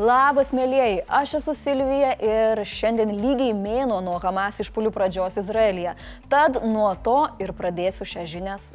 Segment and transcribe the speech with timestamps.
[0.00, 5.92] Labas, mėlyjei, aš esu Silvija ir šiandien lygiai mėno nuo Hamas išpolių pradžios Izraelyje.
[6.32, 8.72] Tad nuo to ir pradėsiu šią žinias.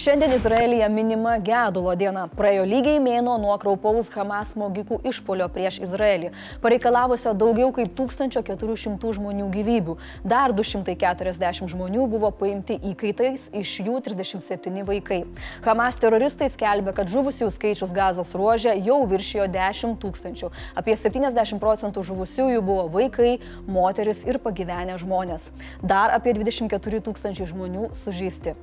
[0.00, 2.22] Šiandien Izraelyje minima gedulo diena.
[2.32, 6.30] Praėjo lygiai mėno nuo kraupaus Hamas smogikų išpolio prieš Izraelį,
[6.62, 9.96] pareikalavusio daugiau kaip 1400 žmonių gyvybių.
[10.24, 15.18] Dar 240 žmonių buvo paimti įkaitais, iš jų 37 vaikai.
[15.66, 20.48] Hamas teroristai skelbė, kad žuvusiųjų skaičius gazos ruožė jau viršijo 10 tūkstančių.
[20.80, 23.34] Apie 70 procentų žuvusiųjų buvo vaikai,
[23.68, 25.50] moteris ir pagyvenę žmonės.
[25.84, 28.56] Dar apie 24 tūkstančiai žmonių sužeisti.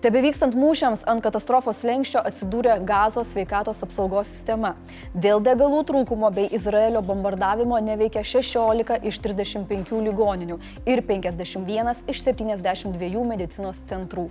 [0.00, 4.76] Tebe vykstant mūšį Mūšiams ant katastrofos lenkščio atsidūrė gazos sveikatos apsaugos sistema.
[5.10, 13.26] Dėl degalų trūkumo bei Izraelio bombardavimo neveikia 16 iš 35 ligoninių ir 51 iš 72
[13.26, 14.28] medicinos centrų.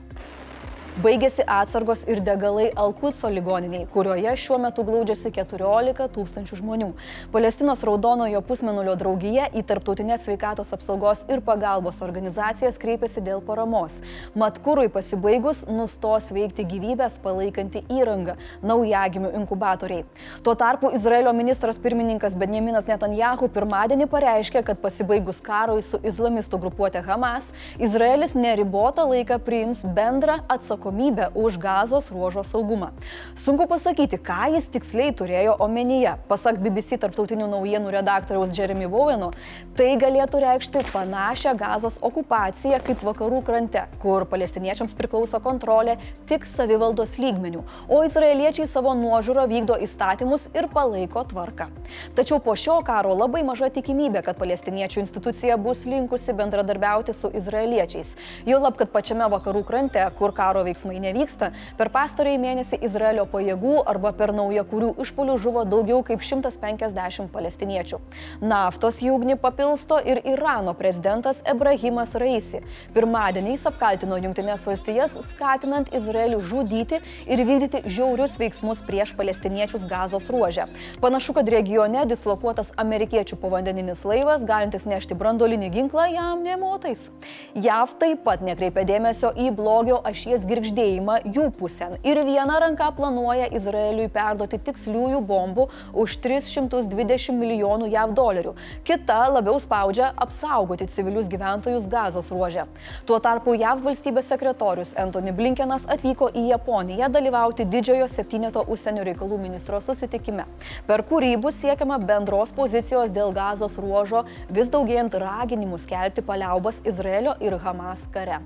[0.98, 6.88] Baigėsi atsargos ir degalai Alkutso ligoniniai, kurioje šiuo metu glaudžiasi 14 tūkstančių žmonių.
[7.30, 14.00] Palestinos Raudonojo pusmenulio draugija į Tarptautinės sveikatos apsaugos ir pagalbos organizacijas kreipėsi dėl paramos.
[14.34, 18.34] Matkūrui pasibaigus nustos veikti gyvybės palaikanti įranga-
[18.72, 20.02] naujagimių inkubatoriai.
[20.42, 27.06] Tuo tarpu Izraelio ministras pirmininkas Benjaminas Netanjahu pirmadienį pareiškė, kad pasibaigus karui su islamistų grupuotė
[27.06, 32.92] Hamas, Izraelis neribotą laiką priims bendrą atsakomybę atsakomybę už gazos ruožo saugumą.
[33.36, 36.16] Sunku pasakyti, ką jis tiksliai turėjo omenyje.
[36.28, 39.32] Pasak BBC tarptautinių naujienų redaktoriaus Jeremy Boweno,
[39.76, 47.18] tai galėtų reikšti panašią gazos okupaciją kaip vakarų krante, kur palestiniečiams priklauso kontrolė tik savivaldos
[47.20, 51.70] lygmenių, o izraeliečiai savo nuožiūro vykdo įstatymus ir palaiko tvarką.
[52.16, 58.16] Tačiau po šio karo labai maža tikimybė, kad palestiniečių institucija bus linkusi bendradarbiauti su izraeliečiais.
[58.48, 63.26] Jau lab, kad pačiame vakarų krante, kur karo veiksmai veiksmai nevyksta, per pastarąjį mėnesį Izraelio
[63.30, 68.00] pajėgų arba per naujakurių išpolių žuvo daugiau kaip 150 palestiniečių.
[68.42, 72.62] Naftos į ugnį papilsto ir Irano prezidentas Ebrahimas Raisi.
[72.94, 80.68] Pirmadieniais apkaltino Junktinės valstijas, skatinant Izraelį žudyti ir vykdyti žiaurius veiksmus prieš palestiniečius gazos ruožę.
[81.02, 87.10] Panašu, kad regione dislokuotas amerikiečių povandeninis laivas, galintis nešti brandolinį ginklą, jam nemotais.
[87.56, 92.90] JAV taip pat nekreipia dėmesio į blogio ašies girgždį girgždėjimą jų pusėn ir viena ranka
[92.96, 101.28] planuoja Izraeliui perduoti tiksliųjų bombų už 320 milijonų JAV dolerių, kita labiau spaudžia apsaugoti civilius
[101.28, 102.66] gyventojus gazos ruožė.
[103.06, 109.40] Tuo tarpu JAV valstybės sekretorius Anthony Blinkenas atvyko į Japoniją dalyvauti didžiojo septyneto užsienio reikalų
[109.40, 110.46] ministro susitikime,
[110.88, 117.38] per kurį bus siekiama bendros pozicijos dėl gazos ruožo vis daugėjant raginimų skelbti paliaubas Izraelio
[117.40, 118.42] ir Hamas kare.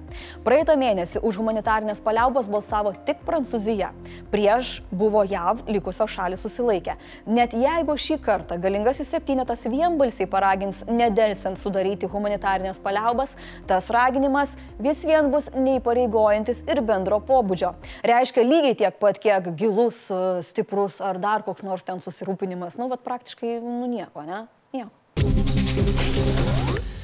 [0.45, 3.91] Praeitą mėnesį už humanitarnės paliaubas paliaubos balsavo tik Prancūzija.
[4.31, 6.95] Prieš buvo JAV likusios šalis susilaikę.
[7.25, 15.03] Net jeigu šį kartą galingasis septynetas vienbalsiai paragins nedelsiant sudaryti humanitarnės paliaubas, tas raginimas vis
[15.05, 17.73] vien bus neįpareigojantis ir bendro pobūdžio.
[18.03, 20.07] Reiškia lygiai tiek pat, kiek gilus,
[20.47, 22.79] stiprus ar dar koks nors ten susirūpinimas.
[22.79, 24.45] Nu, vad praktiškai, nu nieko, ne?
[24.71, 24.93] Nieko.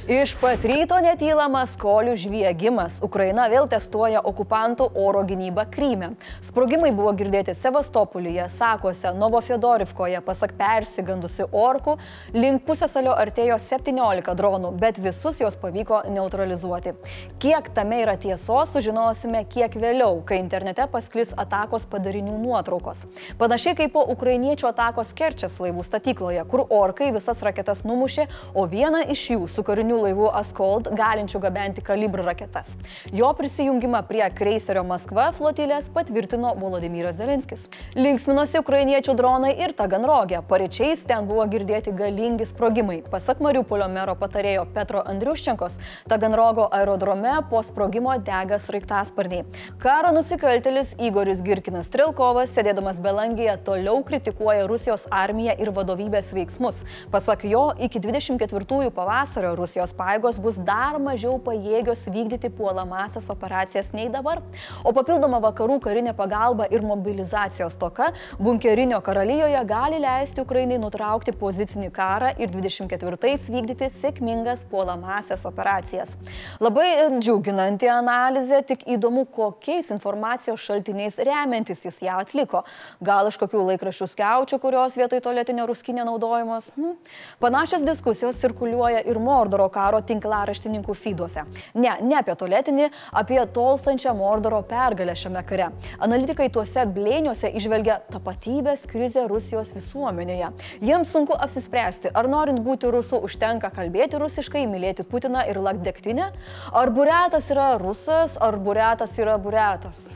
[0.07, 3.01] Iš pat ryto netylamas kolių žviegimas.
[3.03, 6.13] Ukraina vėl testuoja okupantų oro gynybą Kryme.
[6.47, 11.97] Sprogimai buvo girdėti Sevastopolyje, Sakose, Novofedorivkoje, pasak persigandusi orkų,
[12.31, 16.95] link pusėsalio artėjo 17 dronų, bet visus jos pavyko neutralizuoti.
[17.43, 23.03] Kiek tame yra tiesos, sužinosime kiek vėliau, kai internete pasklis atakos padarinių nuotraukos.
[23.43, 29.03] Panašiai kaip po ukrainiečių atakos Kerčias laivų statykloje, kur orkai visas raketas numušė, o vieną
[29.11, 32.77] iš jų su kariniu kariniu laivu Askold, galinčiu gabenti kalibrų raketas.
[33.13, 37.67] Jo prisijungimą prie kreiserio Maskva flotilės patvirtino Volodymyras Zelenskis.
[37.95, 40.41] Linksminosi ukrainiečių dronai ir Taganrogė.
[40.47, 43.01] Pareičiais ten buvo girdėti galingi sprogimai.
[43.09, 49.45] Pasak Mariupolio mero patarėjo Petro Andriuščenkos, Taganrogo aerodrome po sprogimo dega sraigtasparniai.
[49.81, 56.83] Karo nusikaltelis Igoris Girkinas Trilkovas, sėdėdamas Belangėje, toliau kritikuoja Rusijos armiją ir vadovybės veiksmus.
[57.11, 63.93] Pasak jo, iki 24 pavasario Rusijos Rusijos paėgos bus dar mažiau pajėgios vykdyti puolamasias operacijas
[63.93, 64.41] nei dabar,
[64.83, 71.91] o papildoma vakarų karinė pagalba ir mobilizacijos toka bunkerinio karalijoje gali leisti Ukrainai nutraukti pozicinį
[71.91, 76.17] karą ir 24-ais vykdyti sėkmingas puolamasias operacijas.
[76.59, 76.87] Labai
[77.19, 82.63] džiuginanti analizė, tik įdomu, kokiais informacijos šaltiniais remiantis jis ją atliko.
[82.99, 86.71] Gal iš kokių laikraščių skiaučių, kurios vietoj to lėtinio ruskinė naudojamos.
[86.75, 86.97] Hm.
[87.43, 91.45] Panašios diskusijos cirkuliuoja ir Mordoro karo tinklaraštininkų feeduose.
[91.77, 92.89] Ne, ne apie tualetinį,
[93.21, 95.69] apie tolstančią Mordoro pergalę šiame kare.
[96.03, 100.51] Analitikai tuose blėniuose išvelgia tapatybės krizę Rusijos visuomenėje.
[100.85, 106.31] Jiems sunku apsispręsti, ar norint būti rusu užtenka kalbėti rusiškai, mylėti Putiną ir lakdektinę,
[106.73, 110.07] ar buretas yra rusas, ar buretas yra buretas.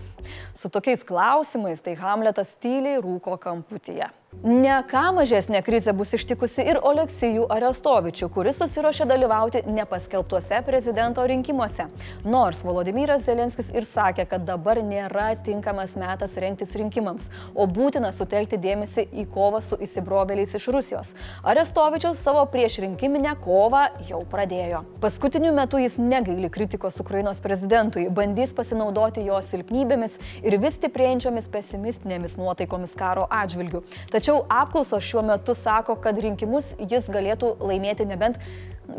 [0.53, 4.09] Su tokiais klausimais tai Hamletas tyliai rūko kamputyje.
[4.31, 11.89] Ne ką mažesnė krizė bus ištikusi ir Oleksijų Arestovičių, kuris susirošė dalyvauti nepaskelbtuose prezidento rinkimuose.
[12.23, 18.55] Nors Volodymyras Zelenskis ir sakė, kad dabar nėra tinkamas metas rengtis rinkimams, o būtina sutelkti
[18.63, 21.11] dėmesį į kovą su įsibrovėliais iš Rusijos.
[21.43, 24.85] Arestovičius savo priešrinkiminę kovą jau pradėjo.
[25.03, 32.39] Paskutiniu metu jis negaili kritikos Ukrainos prezidentui, bandys pasinaudoti jo silpnybėmis ir vis stiprėjančiomis pesimistinėmis
[32.39, 33.83] nuotaikomis karo atžvilgių.
[34.21, 38.35] Tačiau apklausos šiuo metu sako, kad rinkimus jis galėtų laimėti nebent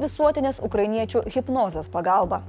[0.00, 2.42] visuotinės ukrainiečių hipnozės pagalba.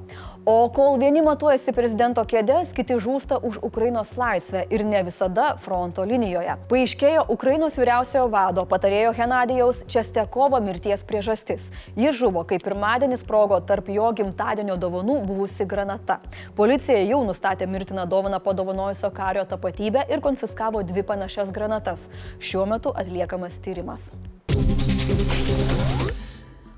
[0.45, 6.03] O kol vieni matuojasi prezidento kėdės, kiti žūsta už Ukrainos laisvę ir ne visada fronto
[6.03, 6.57] linijoje.
[6.67, 11.69] Paaiškėjo Ukrainos vyriausiojo vado patarėjo Henadijaus Čestekovo mirties priežastis.
[11.95, 16.19] Jis žuvo, kai pirmadienį sprogo tarp jo gimtadienio dovanų buvusi granata.
[16.59, 22.09] Policija jau nustatė mirtiną dovaną padovanojusio kario tapatybę ir konfiskavo dvi panašias granatas.
[22.43, 24.11] Šiuo metu atliekamas tyrimas.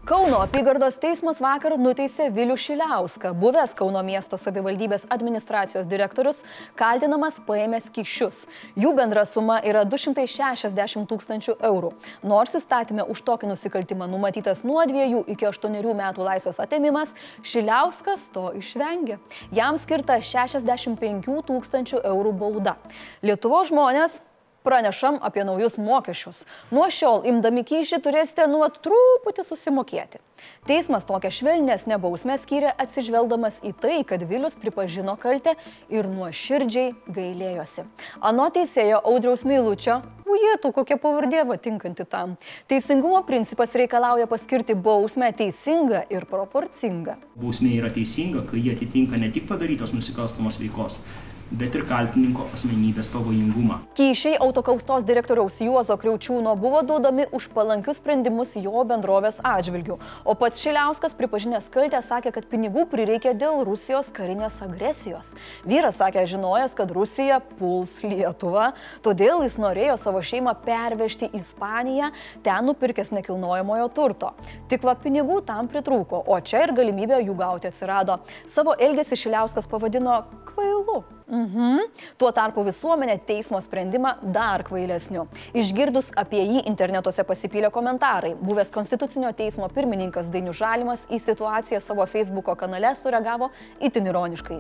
[0.06, 6.44] Kauno apygardos teismas vakar nuteisė Vilių Šiliauską, buvęs Kauno miesto savivaldybės administracijos direktorius,
[6.78, 8.44] kaltinamas paėmęs kišius.
[8.78, 11.90] Jų bendra suma yra 260 tūkstančių eurų.
[12.22, 18.52] Nors įstatymė už tokį nusikaltimą numatytas nuo 2 iki 8 metų laisvės atėmimas, Šiliauskas to
[18.62, 19.18] išvengė.
[19.58, 22.78] Jam skirta 65 tūkstančių eurų bauda.
[23.26, 24.22] Lietuvo žmonės
[24.66, 26.46] pranešam apie naujus mokesčius.
[26.74, 30.22] Nuo šiol imdami kyšį turėsite nuot truputį susimokėti.
[30.68, 35.56] Teismas tokią švelnesnę bausmę skyrė atsižvelgdamas į tai, kad Vilius pripažino kaltę
[35.94, 37.86] ir nuoširdžiai gailėjosi.
[38.20, 42.36] Ano teisėjo Audriaus Meilučio, ujėtų kokia pavardė vatinkanti tam.
[42.72, 47.20] Teisingumo principas reikalauja paskirti bausmę teisingą ir proporcingą.
[47.40, 51.00] Bausmė yra teisinga, kai jie atitinka ne tik padarytos nusikalstamos veikos,
[51.52, 53.80] bet ir kaltininko asmenybės pavojingumą.
[53.98, 60.60] Kyšiai autokaustos direktoriaus Juozo Kriaučiūno buvo duodami už palankius sprendimus jo bendrovės atžvilgių, o pats
[60.64, 65.36] Šiliauskas pripažinęs kaltę sakė, kad pinigų prireikė dėl Rusijos karinės agresijos.
[65.68, 68.72] Vyras sakė žinojęs, kad Rusija puls Lietuvą,
[69.06, 72.10] todėl jis norėjo savo šeimą pervežti į Ispaniją,
[72.44, 74.34] ten nupirkęs nekilnojamojo turto.
[74.72, 78.20] Tik va pinigų tam pritrūko, o čia ir galimybė jų gauti atsirado.
[78.50, 81.04] Savo elgesį Šiliauskas pavadino kvailu.
[81.26, 81.80] Mhm.
[82.22, 85.24] Tuo tarpu visuomenė teismo sprendimą dar kvailesniu.
[85.58, 88.36] Išgirdus apie jį internetuose pasipylė komentarai.
[88.38, 93.50] Buvęs Konstitucinio teismo pirmininkas Dainių Žalimas į situaciją savo Facebook kanale sureagavo
[93.82, 94.60] itin ironiškai.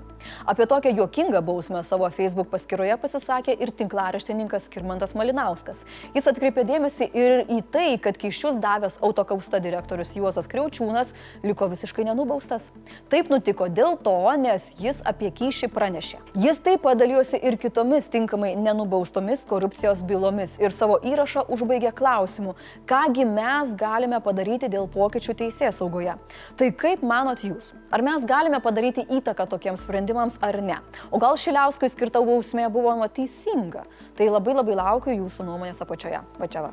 [0.49, 5.83] Apie tokią juokingą bausmę savo Facebook paskyroje pasisakė ir tinklaraštininkas Kirmantas Malinauskas.
[6.17, 11.13] Jis atkreipė dėmesį ir į tai, kad kišius davęs autokausta direktorius Juozas Kriaučiūnas
[11.45, 12.71] liko visiškai nenubaustas.
[13.13, 16.23] Taip nutiko dėl to, nes jis apie kyšį pranešė.
[16.33, 21.89] Jis Jis taip pat dalyjosi ir kitomis tinkamai nenubaustomis korupcijos bylomis ir savo įrašą užbaigė
[21.97, 22.53] klausimu,
[22.87, 26.13] kągi mes galime padaryti dėl pokyčių teisės saugoje.
[26.55, 27.73] Tai kaip manot jūs?
[27.91, 30.79] Ar mes galime padaryti įtaką tokiems sprendimams ar ne?
[31.11, 33.83] O gal Šiliauskui skirta bausmė buvo teisinga?
[34.15, 36.23] Tai labai labai laukiu jūsų nuomonės apačioje.
[36.39, 36.71] Vačiava.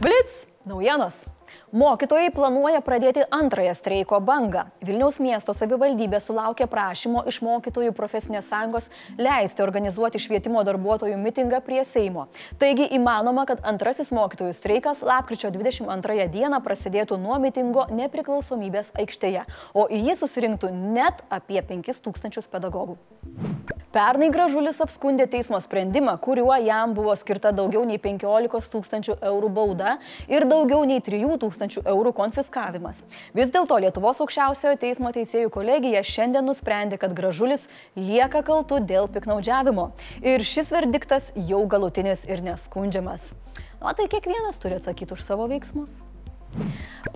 [0.00, 1.26] Blitz, naujienos.
[1.76, 4.62] Mokytojai planuoja pradėti antrąją streiko bangą.
[4.88, 8.88] Vilniaus miesto savivaldybė sulaukė prašymo iš mokytojų profesinės sąjungos
[9.20, 12.24] leisti organizuoti švietimo darbuotojų mitingą prie Seimo.
[12.56, 19.44] Taigi įmanoma, kad antrasis mokytojų streikas lapkričio 22 dieną prasidėtų nuo mitingo nepriklausomybės aikštėje,
[19.76, 22.96] o į jį susirinktų net apie 5000 pedagogų.
[23.96, 29.94] Pernai Gražulis apskundė teismo sprendimą, kuriuo jam buvo skirta daugiau nei 15 tūkstančių eurų bauda
[30.28, 33.02] ir daugiau nei 3 tūkstančių eurų konfiskavimas.
[33.36, 37.68] Vis dėlto Lietuvos aukščiausiojo teismo teisėjų kolegija šiandien nusprendė, kad Gražulis
[37.98, 39.90] lieka kaltu dėl piknaudžiavimo.
[40.22, 43.32] Ir šis verdiktas jau galutinis ir neskundžiamas.
[43.82, 46.00] O tai kiekvienas turi atsakyti už savo veiksmus.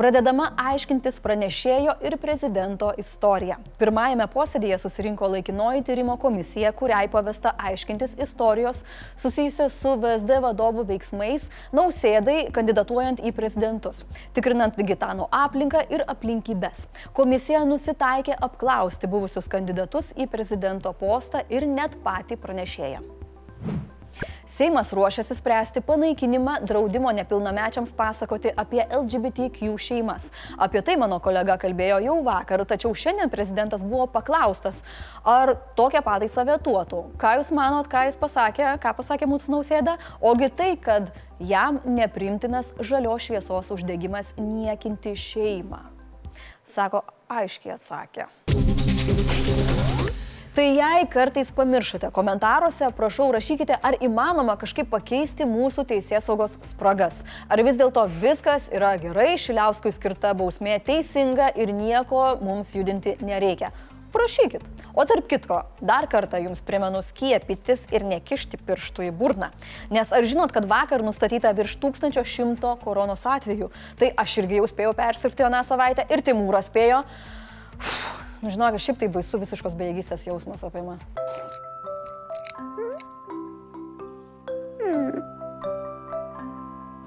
[0.00, 3.58] Pradedama aiškintis pranešėjo ir prezidento istorija.
[3.80, 8.80] Pirmajame posėdėje susirinko laikinoji tyrimo komisija, kuriai pavesta aiškintis istorijos
[9.20, 16.88] susijusios su VSD vadovų veiksmais nausėdai kandidatuojant į prezidentus, tikrinant Gitano aplinką ir aplinkybės.
[17.12, 23.04] Komisija nusitaikė apklausti buvusius kandidatus į prezidento postą ir net patį pranešėją.
[24.50, 30.32] Seimas ruošiasi spręsti panaikinimą draudimo nepilnamečiams pasakoti apie LGBTQ šeimas.
[30.58, 34.82] Apie tai mano kolega kalbėjo jau vakar, tačiau šiandien prezidentas buvo paklaustas,
[35.22, 37.04] ar tokią pataisą vietuotų.
[37.22, 39.96] Ką Jūs manot, ką Jis pasakė, ką pasakė mūsų nausėda?
[40.18, 45.84] Ogi tai, kad jam neprimtinas žalio šviesos uždegimas niekinti šeimą.
[46.66, 48.26] Sako, aiškiai atsakė.
[50.60, 57.22] Tai jei kartais pamiršote komentaruose, prašau rašykite, ar įmanoma kažkaip pakeisti mūsų teisės saugos spragas.
[57.48, 63.72] Ar vis dėlto viskas yra gerai, Šiliauskui skirta bausmė teisinga ir nieko mums judinti nereikia.
[64.12, 64.68] Prašykit.
[64.92, 69.48] O tarp kitko, dar kartą jums primenu skiepytis ir nekišti pirštų į burną.
[69.88, 73.72] Nes ar žinot, kad vakar nustatyta virš 1100 koronos atvejų?
[73.96, 77.06] Tai aš irgi jau spėjau persirgti aną savaitę ir Timūras spėjo.
[77.80, 78.09] Uf,
[78.42, 80.98] nu žinok, šiaip tai baisu visiškos bejėgystės jausmas apima.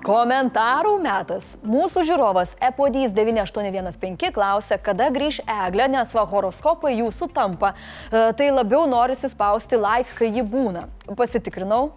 [0.04, 1.54] Komentarų metas.
[1.63, 7.72] Mūsų žiūrovas Epodys 9815 klausia, kada grįž Eglė, nes va horoskopai jų sutampa.
[8.12, 10.90] E, tai labiau norisi spausti like, kai ji būna.
[11.16, 11.94] Pasitikrinau,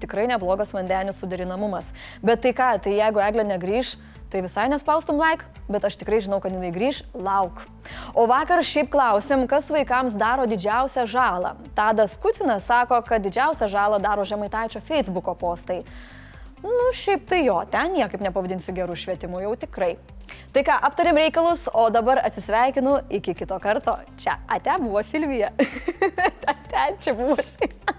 [0.00, 1.92] tikrai neblogas vandenių suderinamumas.
[2.24, 3.98] Bet tai ką, tai jeigu Eglė negrįž,
[4.30, 7.64] tai visai nespaustum like, bet aš tikrai žinau, kad jinai grįž, lauk.
[8.12, 11.54] O vakar šiaip klausim, kas vaikams daro didžiausią žalą.
[11.76, 15.80] Tadas Kutinas sako, kad didžiausią žalą daro Žemaitaičio Facebook'o postai.
[16.62, 19.92] Nu, šiaip tai jo, ten niekaip nepavadinsi gerų švietimų, jau tikrai.
[20.52, 23.96] Tai ką, aptarėm reikalus, o dabar atsisveikinu iki kito karto.
[24.20, 25.52] Čia, ate buvo Silvija.
[26.52, 27.96] ate, čia buvo Silvija.